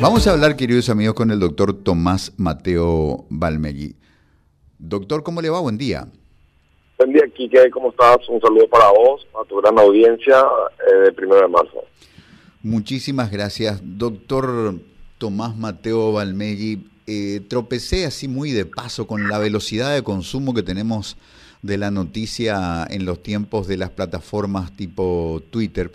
[0.00, 3.96] Vamos a hablar, queridos amigos, con el doctor Tomás Mateo Balmegui.
[4.78, 5.60] Doctor, ¿cómo le va?
[5.60, 6.06] Buen día.
[6.98, 7.70] Buen día, Kike.
[7.70, 8.18] ¿Cómo estás?
[8.28, 10.44] Un saludo para vos, a tu gran audiencia
[10.86, 11.84] eh, de primero de marzo.
[12.62, 13.80] Muchísimas gracias.
[13.82, 14.74] Doctor
[15.18, 20.62] Tomás Mateo Balmegui, eh, tropecé así muy de paso con la velocidad de consumo que
[20.62, 21.16] tenemos
[21.62, 25.90] de la noticia en los tiempos de las plataformas tipo Twitter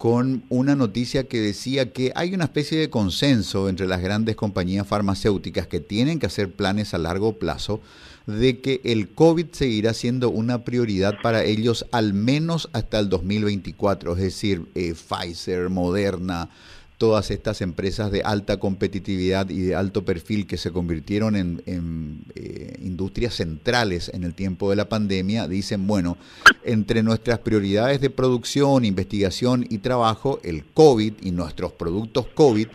[0.00, 4.86] con una noticia que decía que hay una especie de consenso entre las grandes compañías
[4.86, 7.82] farmacéuticas que tienen que hacer planes a largo plazo
[8.26, 14.16] de que el COVID seguirá siendo una prioridad para ellos al menos hasta el 2024,
[14.16, 16.48] es decir, eh, Pfizer, Moderna,
[17.00, 21.62] todas estas empresas de alta competitividad y de alto perfil que se convirtieron en,
[22.34, 26.18] eh, industrias centrales en el tiempo de la pandemia, dicen, bueno,
[26.62, 32.68] entre nuestras prioridades de producción, investigación y trabajo, el COVID y nuestros productos COVID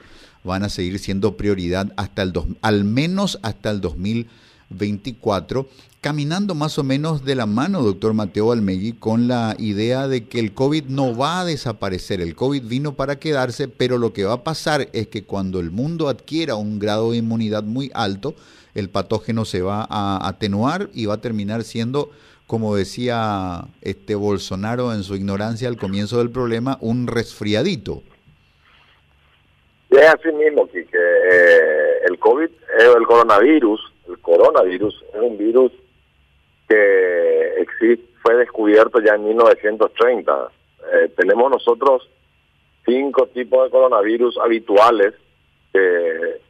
[0.43, 5.69] van a seguir siendo prioridad hasta el dos, al menos hasta el 2024
[6.05, 10.39] caminando más o menos de la mano, doctor Mateo Almegui, con la idea de que
[10.39, 12.21] el COVID no va a desaparecer.
[12.21, 15.71] El COVID vino para quedarse, pero lo que va a pasar es que cuando el
[15.71, 18.35] mundo adquiera un grado de inmunidad muy alto,
[18.75, 22.11] el patógeno se va a atenuar y va a terminar siendo,
[22.45, 28.03] como decía este Bolsonaro en su ignorancia al comienzo del problema, un resfriadito.
[29.89, 32.49] Es así mismo, que eh, el COVID,
[32.95, 35.71] el coronavirus, el coronavirus es un virus
[36.67, 40.49] que existe, fue descubierto ya en 1930.
[40.93, 42.09] Eh, tenemos nosotros
[42.85, 45.13] cinco tipos de coronavirus habituales.
[45.73, 46.41] Eh,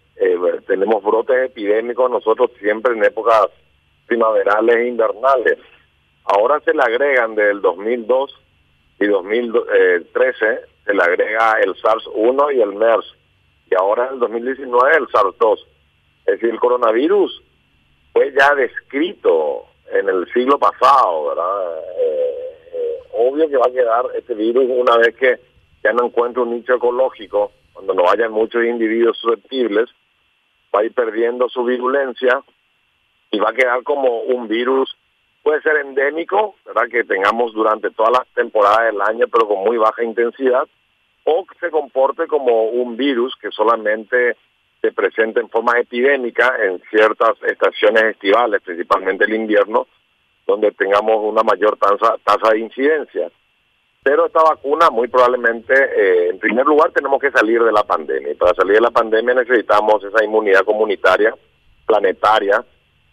[0.67, 3.47] tenemos brotes epidémicos nosotros siempre en épocas
[4.07, 5.57] primaverales e invernales.
[6.23, 8.33] Ahora se le agregan del 2002
[8.99, 13.05] y 2013, se le agrega el SARS-1 y el MERS.
[13.69, 15.59] Y ahora en el 2019 el SARS-2.
[16.25, 17.43] Es decir, el coronavirus
[18.13, 21.79] fue ya descrito en el siglo pasado, ¿verdad?
[21.97, 25.39] Eh, eh, obvio que va a quedar este virus una vez que
[25.83, 29.89] ya no encuentre un nicho ecológico, cuando no hayan muchos individuos susceptibles,
[30.73, 32.41] va a ir perdiendo su virulencia
[33.31, 34.95] y va a quedar como un virus,
[35.43, 36.87] puede ser endémico, ¿verdad?
[36.89, 40.67] Que tengamos durante todas las temporadas del año, pero con muy baja intensidad,
[41.23, 44.37] o que se comporte como un virus que solamente
[44.85, 49.87] se presenta en forma epidémica en ciertas estaciones estivales, principalmente el invierno,
[50.45, 53.31] donde tengamos una mayor tasa, tasa de incidencia.
[54.03, 58.31] Pero esta vacuna muy probablemente, eh, en primer lugar, tenemos que salir de la pandemia.
[58.31, 61.33] Y para salir de la pandemia necesitamos esa inmunidad comunitaria
[61.87, 62.63] planetaria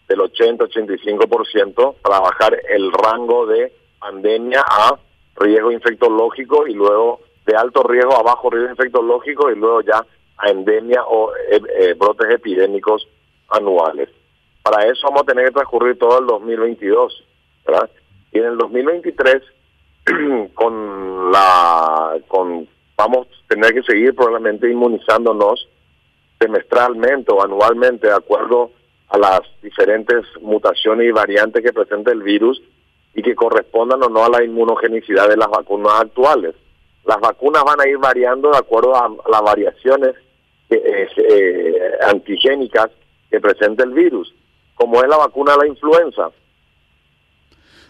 [0.07, 4.99] del 80-85% para bajar el rango de pandemia a
[5.37, 10.05] riesgo infectológico y luego de alto riesgo a bajo riesgo infectológico y luego ya
[10.37, 13.07] a endemia o eh, eh, brotes epidémicos
[13.49, 14.09] anuales.
[14.61, 17.23] Para eso vamos a tener que transcurrir todo el 2022,
[17.65, 17.89] ¿verdad?
[18.31, 19.43] Y en el 2023
[20.53, 25.67] con la con vamos a tener que seguir probablemente inmunizándonos
[26.39, 28.71] semestralmente o anualmente de acuerdo
[29.09, 32.61] a las diferentes mutaciones y variantes que presenta el virus
[33.13, 36.55] y que correspondan o no a la inmunogenicidad de las vacunas actuales.
[37.05, 40.15] Las vacunas van a ir variando de acuerdo a las variaciones
[40.73, 41.73] eh, eh,
[42.07, 42.89] antigénicas
[43.29, 44.33] que presenta el virus,
[44.75, 46.29] como es la vacuna de la influenza.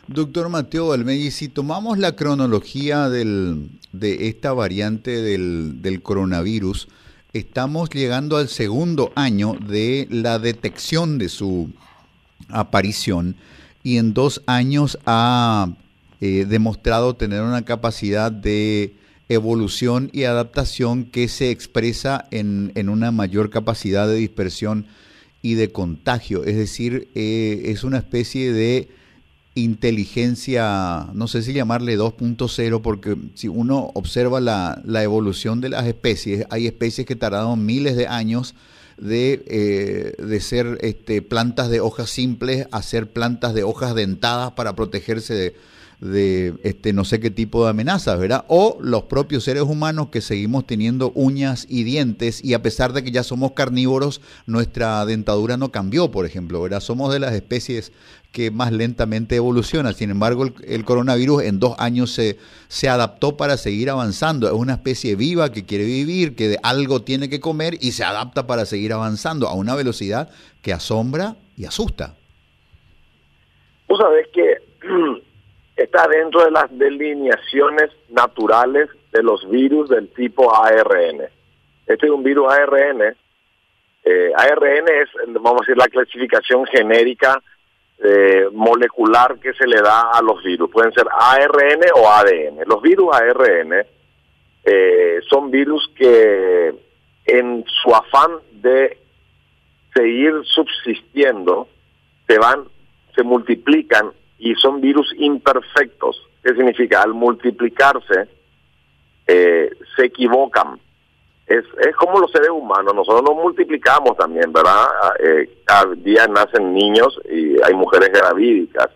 [0.07, 6.89] Doctor Mateo Almeida, si tomamos la cronología del, de esta variante del, del coronavirus,
[7.31, 11.69] estamos llegando al segundo año de la detección de su
[12.50, 13.35] aparición
[13.83, 15.67] y en dos años ha
[16.21, 18.94] eh, demostrado tener una capacidad de
[19.33, 24.85] evolución y adaptación que se expresa en, en una mayor capacidad de dispersión
[25.44, 26.44] y de contagio.
[26.45, 28.88] Es decir, eh, es una especie de
[29.55, 35.85] inteligencia, no sé si llamarle 2.0, porque si uno observa la, la, evolución de las
[35.85, 38.56] especies, hay especies que tardaron miles de años
[38.98, 44.51] de, eh, de ser este, plantas de hojas simples a ser plantas de hojas dentadas
[44.51, 45.56] para protegerse de,
[46.04, 48.45] de este no sé qué tipo de amenazas, ¿verdad?
[48.50, 53.04] O los propios seres humanos que seguimos teniendo uñas y dientes y a pesar de
[53.04, 56.81] que ya somos carnívoros, nuestra dentadura no cambió, por ejemplo, ¿verdad?
[56.81, 57.92] Somos de las especies
[58.33, 59.94] que más lentamente evolucionan.
[59.94, 62.38] Sin embargo, el, coronavirus en dos años se,
[62.68, 64.47] se adaptó para seguir avanzando.
[64.47, 68.03] Es una especie viva que quiere vivir, que de algo tiene que comer y se
[68.03, 70.31] adapta para seguir avanzando a una velocidad
[70.63, 72.15] que asombra y asusta.
[73.88, 74.57] Tú sabes que
[75.75, 81.21] está dentro de las delineaciones naturales de los virus del tipo ARN.
[81.85, 83.15] Este es un virus ARN.
[84.06, 85.09] Eh, ARN es,
[85.39, 87.39] vamos a decir, la clasificación genérica
[88.03, 90.69] eh, molecular que se le da a los virus.
[90.69, 92.63] Pueden ser ARN o ADN.
[92.67, 93.85] Los virus ARN
[94.65, 96.73] eh, son virus que
[97.25, 98.97] en su afán de
[99.94, 101.67] seguir subsistiendo
[102.27, 102.65] se van,
[103.15, 106.27] se multiplican y son virus imperfectos.
[106.44, 107.01] ¿Qué significa?
[107.01, 108.27] Al multiplicarse
[109.27, 110.79] eh, se equivocan.
[111.48, 114.88] Es, es como los seres humanos, nosotros nos multiplicamos también, ¿verdad?
[115.19, 118.88] Eh, cada día nacen niños y hay mujeres gravídicas,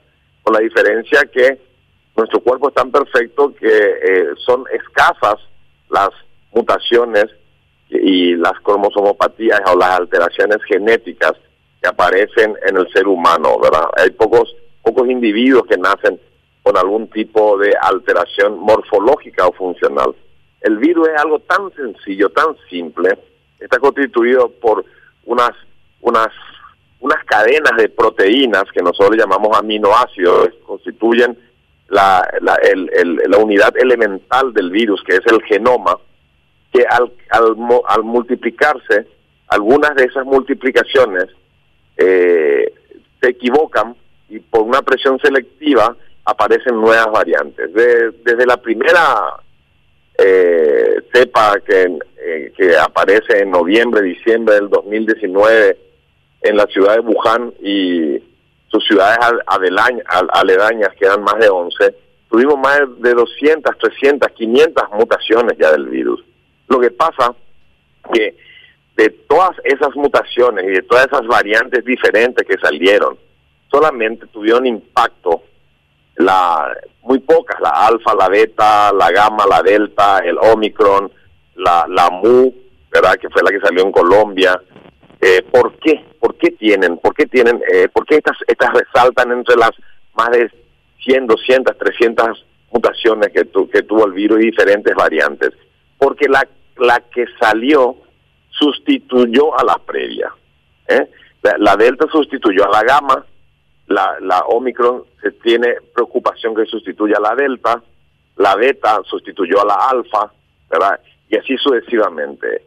[0.43, 1.59] con la diferencia que
[2.15, 5.35] nuestro cuerpo es tan perfecto que eh, son escasas
[5.89, 6.09] las
[6.53, 7.25] mutaciones
[7.89, 11.33] y las cromosomopatías o las alteraciones genéticas
[11.81, 13.87] que aparecen en el ser humano, ¿verdad?
[13.97, 14.55] Hay pocos
[14.87, 16.19] pocos individuos que nacen
[16.63, 20.15] con algún tipo de alteración morfológica o funcional.
[20.61, 23.17] El virus es algo tan sencillo, tan simple,
[23.59, 24.83] está constituido por
[25.25, 25.51] unas
[26.01, 26.29] unas
[26.99, 31.37] unas cadenas de proteínas que nosotros llamamos aminoácidos, constituyen
[31.89, 35.97] la, la, el, la unidad elemental del virus, que es el genoma,
[36.73, 37.55] que al, al,
[37.87, 39.07] al multiplicarse,
[39.47, 41.27] algunas de esas multiplicaciones
[41.97, 42.73] eh,
[43.21, 43.95] se equivocan
[44.29, 45.95] y por una presión selectiva
[46.25, 47.71] aparecen nuevas variantes.
[47.73, 49.37] desde la primera
[50.17, 55.77] eh, cepa que, eh, que aparece en noviembre, diciembre del 2019
[56.41, 58.23] en la ciudad de Wuhan y
[58.69, 59.17] sus ciudades
[59.47, 61.95] aledañas, que eran más de 11,
[62.29, 66.23] tuvimos más de 200, 300, 500 mutaciones ya del virus.
[66.67, 67.33] Lo que pasa
[68.11, 68.35] que
[68.95, 73.17] de todas esas mutaciones y de todas esas variantes diferentes que salieron,
[73.69, 75.43] solamente tuvieron impacto
[76.17, 76.73] la
[77.03, 81.11] muy pocas, la alfa, la beta, la gamma, la delta, el omicron,
[81.55, 82.51] la, la mu,
[82.91, 83.15] ¿verdad?
[83.15, 84.61] que fue la que salió en Colombia.
[85.21, 86.03] Eh, ¿Por qué?
[86.19, 86.97] ¿Por qué tienen?
[86.97, 87.61] ¿Por qué tienen?
[87.71, 89.71] Eh, ¿Por qué estas, estas resaltan entre las
[90.15, 90.51] más de
[91.03, 95.53] 100, 200, 300 mutaciones que, que tuvo el virus y diferentes variantes?
[95.97, 96.47] Porque la,
[96.77, 97.95] la que salió
[98.49, 100.31] sustituyó a la previa.
[100.87, 101.09] ¿eh?
[101.59, 103.25] La, delta sustituyó a la gamma,
[103.87, 107.81] la, la omicron se tiene preocupación que sustituya a la delta,
[108.35, 110.31] la beta sustituyó a la alfa,
[110.69, 110.99] ¿verdad?
[111.29, 112.63] Y así sucesivamente.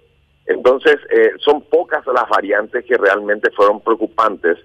[0.46, 4.58] Entonces, eh, son pocas las variantes que realmente fueron preocupantes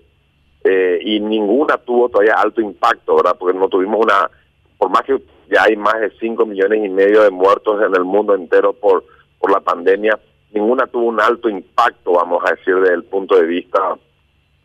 [0.63, 3.35] eh, y ninguna tuvo todavía alto impacto, ¿verdad?
[3.37, 4.29] Porque no tuvimos una,
[4.77, 5.21] por más que
[5.51, 9.05] ya hay más de 5 millones y medio de muertos en el mundo entero por,
[9.39, 10.19] por la pandemia,
[10.53, 13.79] ninguna tuvo un alto impacto, vamos a decir, desde el punto de vista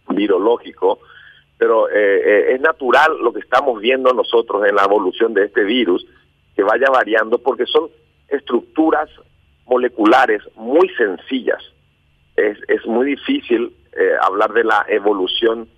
[0.09, 1.01] virológico,
[1.61, 5.63] pero eh, eh, es natural lo que estamos viendo nosotros en la evolución de este
[5.63, 6.07] virus,
[6.57, 7.91] que vaya variando, porque son
[8.29, 9.11] estructuras
[9.67, 11.63] moleculares muy sencillas.
[12.35, 15.69] Es, es muy difícil eh, hablar de la evolución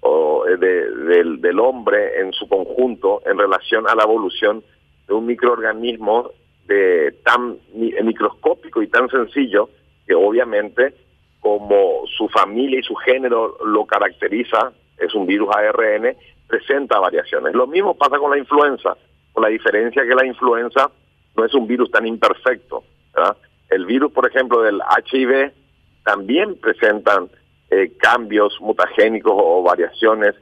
[0.00, 4.64] o del, del hombre en su conjunto en relación a la evolución
[5.06, 6.30] de un microorganismo
[6.66, 9.68] de tan microscópico y tan sencillo
[10.06, 10.94] que obviamente
[11.40, 16.16] como su familia y su género lo caracteriza, es un virus ARN,
[16.46, 17.54] presenta variaciones.
[17.54, 18.96] Lo mismo pasa con la influenza,
[19.32, 20.90] con la diferencia que la influenza
[21.36, 22.84] no es un virus tan imperfecto.
[23.68, 25.52] El virus, por ejemplo, del HIV
[26.04, 27.28] también presentan
[27.70, 30.34] eh, cambios mutagénicos o variaciones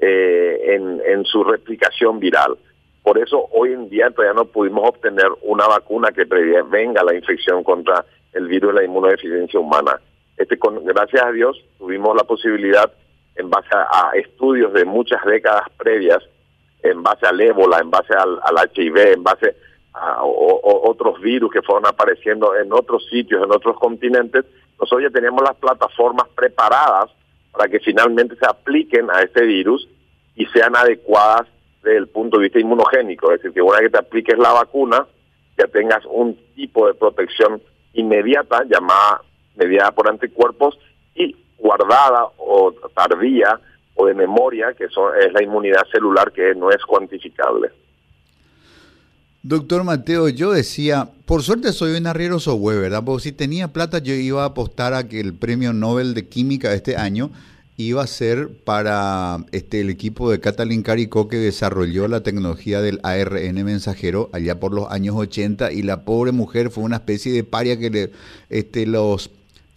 [0.00, 2.58] eh, en, su replicación viral.
[3.02, 7.62] Por eso hoy en día todavía no pudimos obtener una vacuna que prevenga la infección
[7.62, 10.00] contra el virus de la inmunodeficiencia humana.
[10.36, 12.92] Este, con, gracias a Dios tuvimos la posibilidad,
[13.36, 16.22] en base a, estudios de muchas décadas previas,
[16.82, 18.40] en base al ébola, en base al,
[18.74, 19.56] HIV, en base
[19.94, 24.44] a otros virus que fueron apareciendo en otros sitios, en otros continentes,
[24.78, 27.10] nosotros ya teníamos las plataformas preparadas
[27.52, 29.88] para que finalmente se apliquen a este virus
[30.34, 31.46] y sean adecuadas
[31.82, 34.52] desde el punto de vista inmunogénico, es decir, que una vez que te apliques la
[34.52, 35.06] vacuna,
[35.56, 37.62] ya tengas un tipo de protección
[37.92, 39.22] inmediata, llamada
[39.54, 40.78] mediada por anticuerpos,
[41.14, 43.60] y guardada o tardía
[43.94, 47.70] o de memoria, que son, es la inmunidad celular que no es cuantificable.
[49.42, 53.02] Doctor Mateo, yo decía, por suerte soy un arriero software, ¿verdad?
[53.04, 56.70] Porque si tenía plata yo iba a apostar a que el premio Nobel de Química
[56.70, 57.30] de este año
[57.76, 63.00] iba a ser para este, el equipo de Catalin Caricó que desarrolló la tecnología del
[63.02, 67.44] ARN mensajero allá por los años 80 y la pobre mujer fue una especie de
[67.44, 68.12] paria que le,
[68.48, 69.30] este, los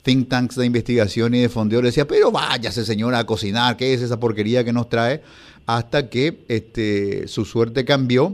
[0.07, 3.93] think tanks de investigación y de fondeo le decía, pero váyase señora a cocinar, ¿qué
[3.93, 5.21] es esa porquería que nos trae?
[5.65, 8.33] Hasta que este, su suerte cambió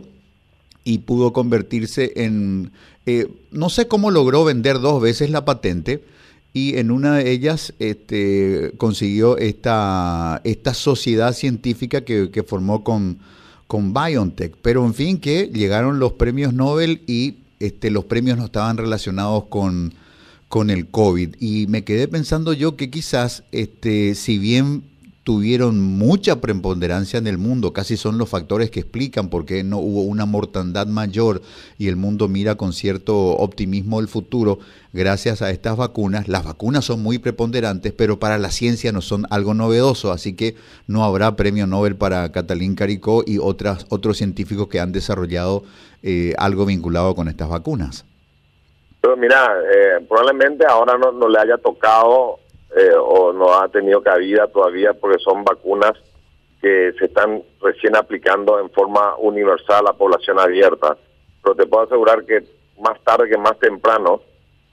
[0.83, 2.71] y pudo convertirse en,
[3.07, 6.03] eh, no sé cómo logró vender dos veces la patente
[6.53, 13.17] y en una de ellas este, consiguió esta, esta sociedad científica que, que formó con,
[13.65, 14.53] con BioNTech.
[14.61, 19.45] Pero en fin, que llegaron los premios Nobel y este, los premios no estaban relacionados
[19.45, 19.95] con,
[20.53, 21.37] con el COVID.
[21.39, 24.83] Y me quedé pensando yo que quizás, este, si bien
[25.23, 29.79] tuvieron mucha preponderancia en el mundo, casi son los factores que explican por qué no
[29.79, 31.41] hubo una mortandad mayor
[31.79, 34.59] y el mundo mira con cierto optimismo el futuro
[34.93, 36.27] gracias a estas vacunas.
[36.27, 40.55] Las vacunas son muy preponderantes, pero para la ciencia no son algo novedoso, así que
[40.85, 45.63] no habrá premio Nobel para Catalín Caricó y otras, otros científicos que han desarrollado
[46.03, 48.05] eh, algo vinculado con estas vacunas.
[49.03, 52.39] Pero mira, eh, probablemente ahora no, no le haya tocado
[52.73, 55.91] eh, o no ha tenido cabida todavía porque son vacunas
[56.61, 60.95] que se están recién aplicando en forma universal a población abierta.
[61.43, 62.45] Pero te puedo asegurar que
[62.79, 64.21] más tarde que más temprano,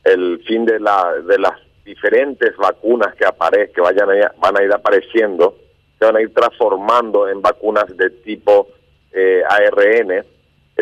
[0.05, 4.63] el fin de, la, de las diferentes vacunas que aparezcan, que vayan a, van a
[4.63, 5.57] ir apareciendo,
[5.99, 8.69] se van a ir transformando en vacunas de tipo
[9.11, 10.25] eh, ARN,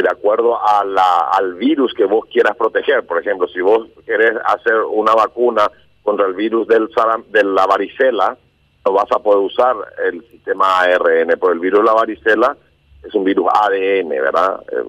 [0.02, 3.07] de acuerdo a la, al virus que vos quieras proteger.
[3.07, 5.71] Por ejemplo, si vos querés hacer una vacuna
[6.02, 6.88] contra el virus del
[7.31, 8.37] de la varicela,
[8.85, 9.76] no vas a poder usar
[10.07, 12.57] el sistema ARN, por el virus de la varicela
[13.02, 14.61] es un virus ADN, ¿verdad?
[14.73, 14.85] Eh,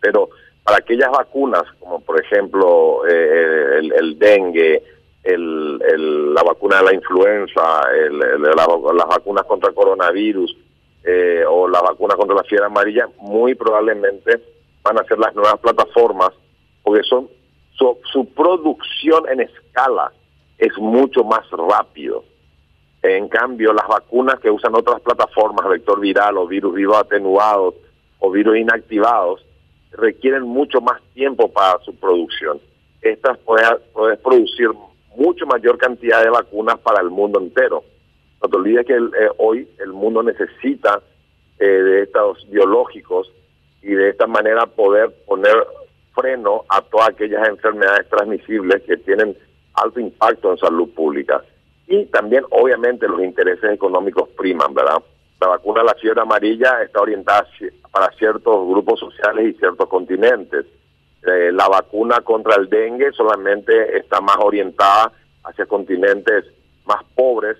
[0.00, 0.28] pero
[0.62, 4.82] para aquellas vacunas, como por ejemplo eh, el, dengue,
[5.24, 10.56] el, la vacuna de la influenza, las vacunas contra el coronavirus
[11.04, 14.42] eh, o la vacuna contra la fiebre amarilla, muy probablemente
[14.82, 16.30] van a ser las nuevas plataformas,
[16.82, 17.28] porque son
[18.12, 20.12] su producción en escala
[20.58, 22.24] es mucho más rápido.
[23.02, 27.74] En cambio, las vacunas que usan otras plataformas, vector viral o virus vivos atenuados
[28.18, 29.44] o virus inactivados,
[29.92, 32.60] requieren mucho más tiempo para su producción.
[33.00, 33.68] Estas puedes,
[34.22, 34.70] producir
[35.16, 37.84] mucho mayor cantidad de vacunas para el mundo entero.
[38.42, 41.00] No te olvides que eh, hoy el mundo necesita
[41.58, 43.32] eh, de estos biológicos
[43.82, 45.54] y de esta manera poder poner
[46.14, 49.36] freno a todas aquellas enfermedades transmisibles que tienen
[49.74, 51.42] alto impacto en salud pública.
[51.86, 55.02] Y también, obviamente, los intereses económicos priman, ¿verdad?
[55.40, 57.46] La vacuna de la fiebre amarilla está orientada
[57.92, 60.66] para ciertos grupos sociales y ciertos continentes.
[61.26, 65.12] Eh, la vacuna contra el dengue solamente está más orientada
[65.44, 66.44] hacia continentes
[66.84, 67.56] más pobres.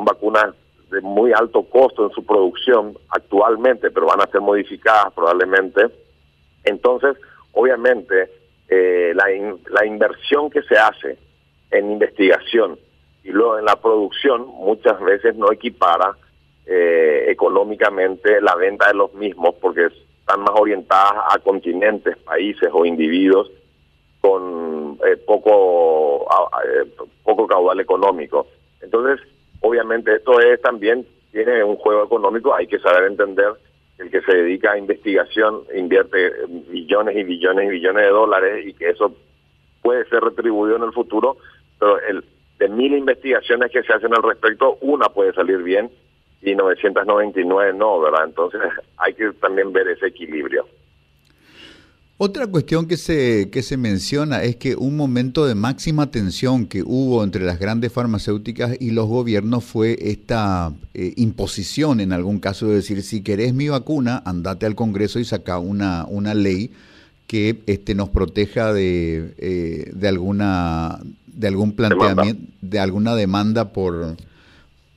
[0.00, 0.54] Son vacunas
[0.90, 5.88] de muy alto costo en su producción actualmente, pero van a ser modificadas probablemente.
[6.64, 7.18] Entonces,
[7.52, 8.30] obviamente,
[8.66, 9.24] eh, la,
[9.68, 11.18] la inversión que se hace
[11.70, 12.78] en investigación
[13.22, 16.16] y luego en la producción muchas veces no equipara
[16.64, 19.88] eh, económicamente la venta de los mismos porque
[20.20, 23.50] están más orientadas a continentes, países o individuos
[24.22, 26.26] con eh, poco
[26.64, 26.90] eh,
[27.22, 28.46] poco caudal económico.
[28.80, 29.20] Entonces,
[29.60, 33.52] obviamente esto es también tiene un juego económico, hay que saber entender
[33.98, 36.32] el que se dedica a investigación invierte
[36.68, 39.14] billones y billones y billones de dólares y que eso
[39.82, 41.36] puede ser retribuido en el futuro
[41.78, 42.24] pero el,
[42.60, 45.90] de mil investigaciones que se hacen al respecto, una puede salir bien
[46.42, 48.26] y 999 no, ¿verdad?
[48.26, 48.60] Entonces
[48.98, 50.66] hay que también ver ese equilibrio.
[52.22, 56.82] Otra cuestión que se, que se menciona es que un momento de máxima tensión que
[56.82, 62.68] hubo entre las grandes farmacéuticas y los gobiernos fue esta eh, imposición, en algún caso,
[62.68, 66.72] de decir, si querés mi vacuna, andate al Congreso y saca una, una ley
[67.26, 74.18] que este, nos proteja de, eh, de alguna de algún planteamiento, de alguna demanda por,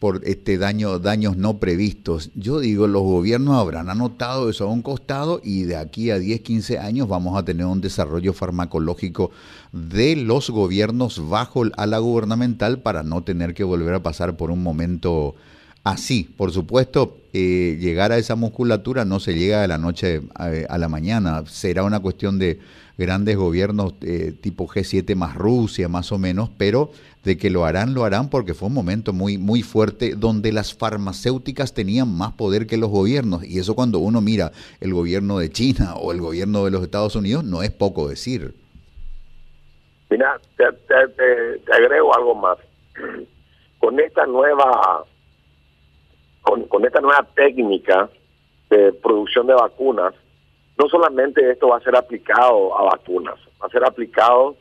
[0.04, 2.30] por este daño, daños no previstos.
[2.36, 6.42] Yo digo, los gobiernos habrán anotado eso a un costado y de aquí a 10,
[6.42, 9.32] 15 años vamos a tener un desarrollo farmacológico
[9.72, 14.62] de los gobiernos bajo la gubernamental para no tener que volver a pasar por un
[14.62, 15.36] momento
[15.86, 16.30] así.
[16.36, 20.90] Por supuesto, eh, llegar a esa musculatura no se llega de la noche a la
[20.90, 22.60] mañana, será una cuestión de
[22.98, 26.92] grandes gobiernos eh, tipo G7 más Rusia, más o menos, pero
[27.24, 30.78] de que lo harán, lo harán porque fue un momento muy, muy fuerte donde las
[30.78, 33.44] farmacéuticas tenían más poder que los gobiernos.
[33.44, 37.16] Y eso cuando uno mira el gobierno de China o el gobierno de los Estados
[37.16, 38.54] Unidos, no es poco decir.
[40.10, 42.58] Mira, te, te, agrego algo más.
[43.80, 45.04] Con esta nueva
[46.42, 48.10] con, con esta nueva técnica
[48.70, 50.14] de producción de vacunas,
[50.84, 54.58] no solamente esto va a ser aplicado a vacunas, va a ser aplicado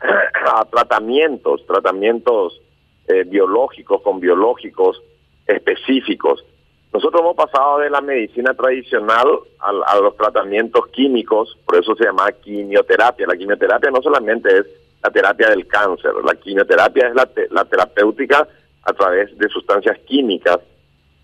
[0.00, 2.60] a tratamientos, tratamientos
[3.08, 5.02] eh, biológicos con biológicos
[5.44, 6.44] específicos.
[6.92, 9.26] Nosotros hemos pasado de la medicina tradicional
[9.58, 13.26] a, los tratamientos químicos, por eso se llama quimioterapia.
[13.26, 14.66] La quimioterapia no solamente es
[15.02, 18.46] la terapia del cáncer, la quimioterapia es la, terapéutica
[18.84, 20.58] a través de sustancias químicas.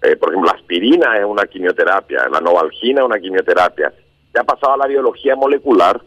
[0.02, 3.92] Eh, por ejemplo, la aspirina es una quimioterapia, la novalgina es una quimioterapia.
[4.33, 6.01] Se ha pasado a la biología molecular,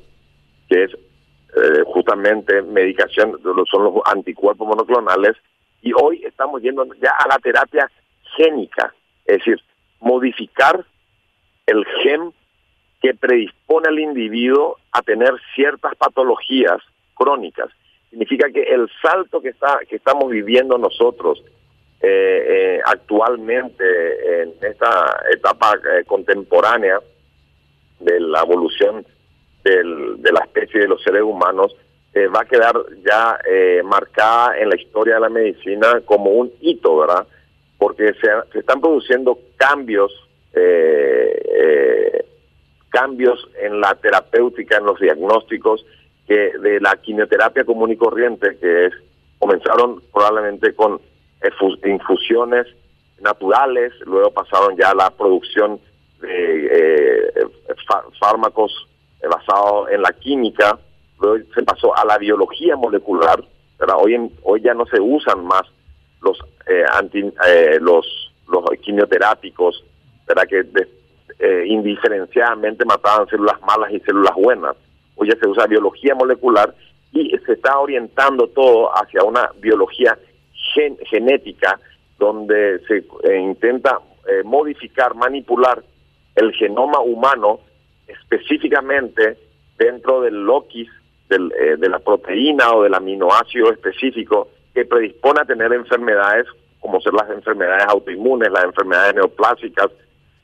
[0.68, 3.40] que es eh, justamente medicación,
[3.72, 5.38] son los anticuerpos monoclonales,
[5.82, 7.90] y hoy estamos yendo ya a la terapia
[8.36, 8.94] génica,
[9.26, 9.62] es decir,
[10.00, 10.84] modificar
[11.68, 12.34] el gen
[13.02, 16.82] que predispone al individuo a tener ciertas patologías
[17.14, 17.70] crónicas.
[18.10, 21.44] Significa que el salto que está que estamos viviendo nosotros
[22.02, 25.74] eh, eh, actualmente en esta etapa
[26.08, 27.00] contemporánea
[28.00, 29.06] de la evolución
[29.64, 31.76] de la especie de los seres humanos
[32.16, 32.74] eh, va a quedar
[33.06, 37.28] ya eh, marcada en la historia de la medicina como un hito, ¿verdad?
[37.78, 40.14] Porque se, están produciendo cambios,
[40.54, 42.26] eh,
[42.88, 45.86] cambios en la terapéutica, en los diagnósticos,
[46.26, 48.94] que de la quimioterapia común y corriente, que es
[49.38, 51.02] comenzaron probablemente con
[51.84, 52.66] infusiones
[53.20, 55.82] naturales, luego pasaron ya a la producción
[56.26, 57.48] de
[58.20, 58.72] fármacos
[59.28, 60.78] basado en la quimia,
[61.20, 63.44] luego se pasó a la biología molecular,
[63.98, 65.64] Hoy, en, hoy ya no se usan más
[66.22, 69.84] los eh, anti, eh, los los quimioterápicos,
[70.28, 70.48] ¿verdad?
[70.48, 70.64] que
[71.40, 74.76] eh, indiferenciadamente mataban células malas y células buenas.
[75.16, 76.74] Hoy ya se usa biología molecular
[77.12, 80.18] y se está orientando todo hacia una biología
[81.10, 81.80] genética
[82.18, 83.04] donde se
[83.36, 84.00] intenta
[84.44, 85.84] modificar, manipular
[86.36, 87.60] el genoma humano
[88.08, 89.38] específicamente
[89.78, 90.90] dentro del loquis
[91.30, 96.46] eh, de la proteína o del aminoácido específico que predispone a tener enfermedades
[96.80, 99.90] como ser las enfermedades autoinmunes, las enfermedades neoplásicas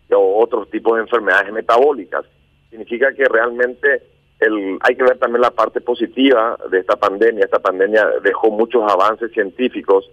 [0.09, 2.25] o otros tipos de enfermedades metabólicas.
[2.69, 4.01] Significa que realmente
[4.39, 7.45] el, hay que ver también la parte positiva de esta pandemia.
[7.45, 10.09] Esta pandemia dejó muchos avances científicos,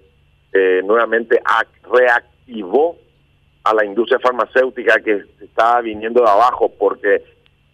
[0.53, 1.41] eh, nuevamente
[1.91, 2.97] reactivó
[3.69, 7.23] a la industria farmacéutica que estaba viniendo de abajo porque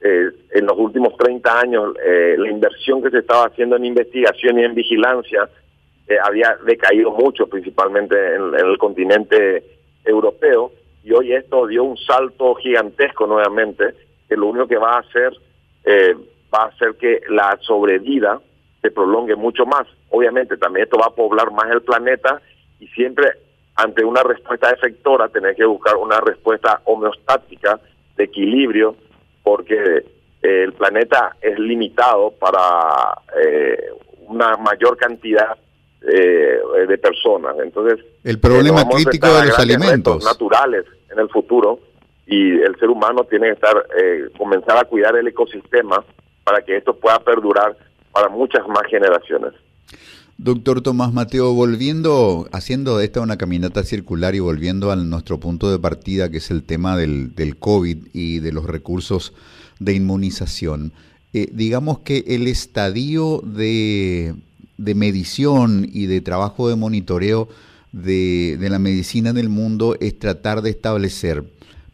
[0.01, 4.59] eh, en los últimos 30 años eh, la inversión que se estaba haciendo en investigación
[4.59, 5.49] y en vigilancia
[6.09, 9.63] eh, había decaído mucho, principalmente en, el continente
[10.05, 10.73] europeo,
[11.05, 13.95] y hoy esto dio un salto gigantesco nuevamente,
[14.29, 15.33] que lo único que va a hacer
[16.53, 18.41] va a hacer que la sobrevida
[18.81, 19.87] se prolongue mucho más.
[20.11, 22.41] Obviamente también esto va a poblar más el planeta
[22.81, 23.44] y siempre
[23.77, 27.81] ante una respuesta efectora tener que buscar una respuesta homeostática
[28.17, 28.97] de equilibrio
[29.43, 30.05] porque
[30.43, 33.91] eh, el planeta es limitado para eh,
[34.29, 35.57] una mayor cantidad
[36.03, 37.57] eh, de personas.
[37.63, 41.81] Entonces, el problema crítico de los alimentos naturales en el futuro
[42.27, 43.87] y el ser humano tiene que estar
[44.39, 46.03] comenzar a cuidar el ecosistema
[46.43, 47.77] para que esto pueda perdurar
[48.13, 49.53] para muchas más generaciones.
[50.37, 55.79] Doctor Tomás Mateo, volviendo, haciendo esta una caminata circular y volviendo a nuestro punto de
[55.79, 59.33] partida, que es el tema del, del COVID y de los recursos
[59.79, 60.93] de inmunización,
[61.33, 64.35] eh, digamos que el estadio de,
[64.77, 67.49] de, medición y de trabajo de monitoreo
[67.93, 71.45] de, de la medicina en el mundo es tratar de establecer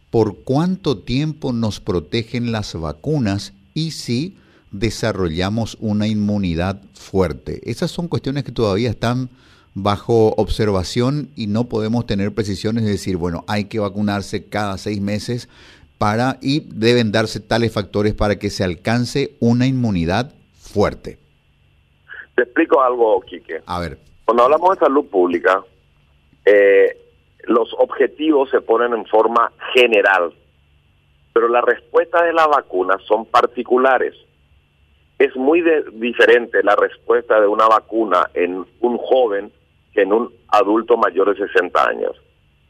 [0.09, 4.35] por cuánto tiempo nos protegen las vacunas y si
[4.71, 7.61] desarrollamos una inmunidad fuerte.
[7.69, 9.29] Esas son cuestiones que todavía están
[9.73, 15.01] bajo observación y no podemos tener precisiones de decir, bueno, hay que vacunarse cada seis
[15.01, 15.49] meses
[15.97, 21.19] para y deben darse tales factores para que se alcance una inmunidad fuerte.
[22.35, 23.61] Te explico algo, Quique.
[23.65, 23.99] A ver.
[24.25, 25.63] Cuando hablamos de salud pública,
[26.45, 26.97] eh,
[27.43, 30.33] los objetivos se ponen en forma general,
[31.33, 34.15] pero las respuestas de la vacuna son particulares
[35.23, 39.51] es muy diferente la respuesta de una vacuna en un joven
[39.93, 42.19] que en un adulto mayor de 60 años.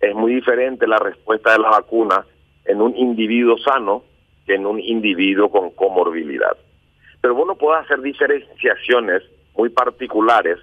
[0.01, 2.25] Es muy diferente la respuesta de la vacuna
[2.65, 4.03] en un individuo sano
[4.45, 6.57] que en un individuo con comorbilidad.
[7.21, 9.23] Pero uno puede hacer diferenciaciones
[9.55, 10.57] muy particulares,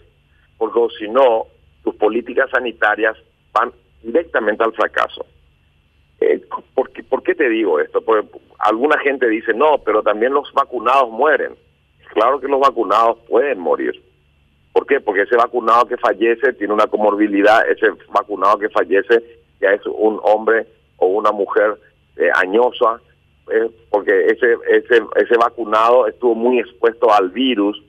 [0.58, 1.46] porque si no,
[1.84, 3.16] tus políticas sanitarias
[3.52, 3.72] van
[4.02, 5.24] directamente al fracaso.
[6.20, 6.42] Eh,
[6.74, 8.02] ¿por, qué, ¿Por qué te digo esto?
[8.02, 11.54] Porque alguna gente dice, no, pero también los vacunados mueren
[12.08, 14.02] claro que los vacunados pueden morir.
[14.72, 15.00] ¿Por qué?
[15.00, 19.22] Porque ese vacunado que fallece tiene una comorbilidad, ese vacunado que fallece
[19.60, 20.66] ya es un hombre
[20.98, 21.78] o una mujer
[22.16, 23.00] eh, añosa,
[23.50, 27.82] eh, porque ese, ese, ese vacunado estuvo muy expuesto al virus.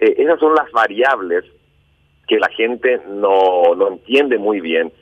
[0.00, 1.44] Eh, esas son las variables
[2.26, 4.92] que la gente no, no entiende muy bien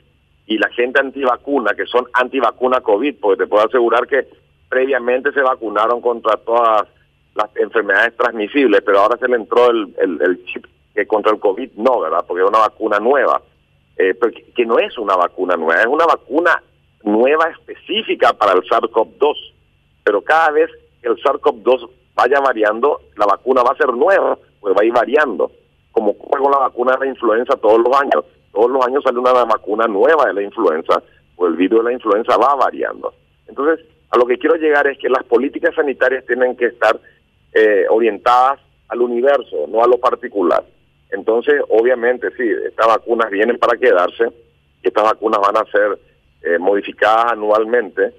[0.45, 4.27] y la gente antivacuna, que son antivacuna COVID, porque te puedo asegurar que
[4.69, 6.87] previamente se vacunaron contra todas
[7.35, 11.71] las enfermedades transmisibles, pero ahora se le entró el, el, chip que contra el COVID
[11.77, 12.23] no, ¿verdad?
[12.27, 13.41] Porque es una vacuna nueva,
[13.97, 14.15] eh,
[14.55, 16.61] que, no es una vacuna nueva, es una vacuna
[17.03, 19.35] nueva específica para el SARS-CoV-2,
[20.03, 20.69] pero cada vez
[21.01, 24.93] que el SARS-CoV-2 vaya variando, la vacuna va a ser nueva, pues va a ir
[24.93, 25.51] variando,
[25.91, 28.23] como con la vacuna de la influenza todos los años.
[28.51, 31.01] Todos los años sale una vacuna nueva de la influenza,
[31.35, 33.13] o el virus de la influenza va variando.
[33.47, 36.99] Entonces, a lo que quiero llegar es que las políticas sanitarias tienen que estar
[37.53, 40.63] eh, orientadas al universo, no a lo particular.
[41.11, 44.29] Entonces, obviamente, sí, estas vacunas vienen para quedarse,
[44.81, 45.99] estas vacunas van a ser
[46.41, 48.13] eh, modificadas anualmente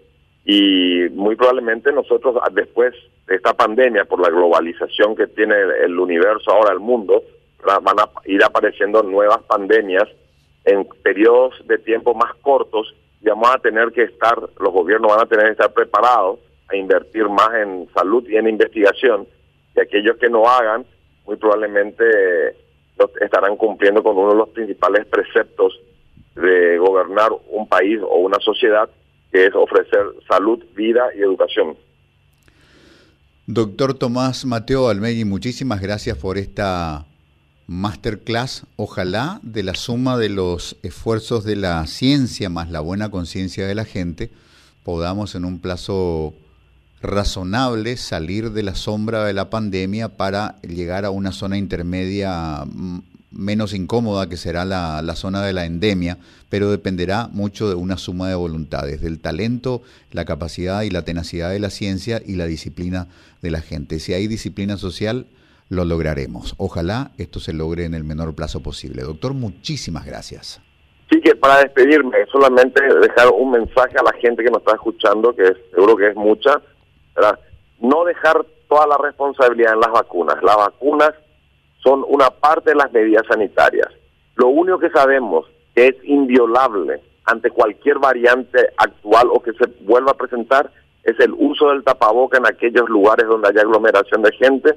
[0.45, 2.95] y muy probablemente nosotros ah, después
[3.27, 7.23] de esta pandemia, por la globalización que tiene el universo ahora, el mundo,
[7.65, 10.09] van a ir apareciendo nuevas pandemias
[10.65, 15.25] en periodos de tiempo más cortos y vamos a tener que estar, los gobiernos van
[15.25, 19.27] a tener que estar preparados a invertir más en salud y en investigación
[19.77, 20.85] y aquellos que no hagan
[21.27, 22.05] muy probablemente
[23.21, 25.81] estarán cumpliendo con uno de los principales preceptos
[26.37, 28.89] de gobernar un país o una sociedad
[29.33, 31.77] que es ofrecer salud, vida y educación.
[33.47, 37.05] Doctor Tomás Mateo Almegui, muchísimas gracias por esta
[37.67, 43.67] masterclass, ojalá de la suma de los esfuerzos de la ciencia más la buena conciencia
[43.67, 44.31] de la gente,
[44.83, 46.35] podamos en un plazo
[47.05, 53.01] razonable salir de la sombra de la pandemia para llegar a una zona intermedia mm,
[53.31, 57.99] menos incómoda que será la, la, zona de la endemia, pero dependerá mucho de una
[57.99, 62.47] suma de voluntades, del talento, la capacidad y la tenacidad de la ciencia y la
[62.47, 63.09] disciplina
[63.43, 63.99] de la gente.
[63.99, 65.27] Si hay disciplina social,
[65.69, 66.55] lo lograremos.
[66.59, 69.03] Ojalá esto se logre en el menor plazo posible.
[69.03, 70.61] Doctor, muchísimas gracias.
[71.11, 75.35] Sí, que para despedirme, solamente dejar un mensaje a la gente que nos está escuchando,
[75.35, 76.61] que seguro que es mucha,
[77.81, 80.43] no dejar toda la responsabilidad en las vacunas.
[80.43, 81.13] Las vacunas
[81.83, 83.89] son una parte de las medidas sanitarias.
[84.37, 90.13] Lo único que sabemos que es inviolable ante cualquier variante actual o que se vuelva
[90.13, 90.71] a presentar
[91.03, 94.75] es el uso del tapaboca en aquellos lugares donde haya aglomeración de gente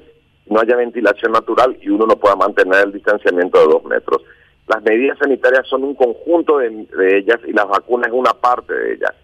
[0.50, 4.22] no haya ventilación natural y uno no pueda mantener el distanciamiento de dos metros.
[4.66, 6.86] Las medidas sanitarias son un conjunto de,
[7.18, 9.14] ellas y las vacunas es una parte de ellas.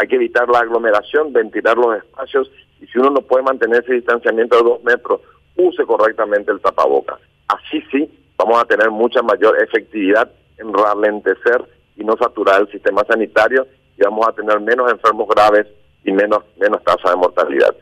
[0.00, 3.92] Hay que evitar la aglomeración, ventilar los espacios y si uno no puede mantener ese
[3.92, 5.20] distanciamiento de dos metros,
[5.56, 7.20] use correctamente el tapabocas.
[7.48, 13.04] Así sí, vamos a tener mucha mayor efectividad en ralentecer y no saturar el sistema
[13.06, 13.66] sanitario
[13.98, 15.66] y vamos a tener menos enfermos graves
[16.02, 17.76] y menos, menos tasa de mortalidad.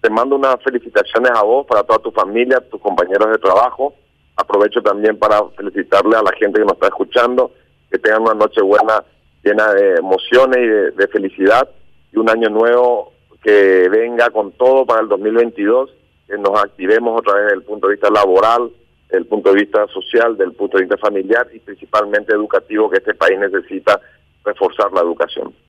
[0.00, 3.94] Te mando unas felicitaciones a vos, para toda tu familia, tus compañeros de trabajo.
[4.36, 7.50] Aprovecho también para felicitarle a la gente que nos está escuchando,
[7.90, 9.02] que tengan una noche buena
[9.44, 11.68] llena de emociones y de, felicidad
[12.12, 15.90] y un año nuevo que venga con todo para el 2022,
[16.26, 18.70] que nos activemos otra vez desde el punto de vista laboral,
[19.08, 22.98] desde el punto de vista social, del punto de vista familiar y principalmente educativo, que
[22.98, 24.00] este país necesita
[24.44, 25.54] reforzar la educación.